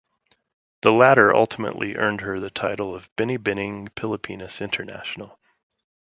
[0.81, 5.37] The latter ultimately earned her the title of Binibining Pilipinas International.